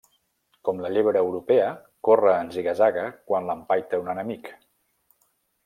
[0.69, 1.67] Com la llebre europea,
[2.09, 4.51] corre en ziga-zaga quan l'empaita un enemic.